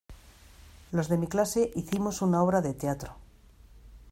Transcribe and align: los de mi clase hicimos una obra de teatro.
los 0.89 1.09
de 1.09 1.19
mi 1.19 1.27
clase 1.27 1.71
hicimos 1.75 2.23
una 2.23 2.41
obra 2.41 2.61
de 2.61 2.73
teatro. 2.73 3.17